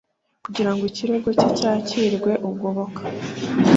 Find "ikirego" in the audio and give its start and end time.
0.91-1.29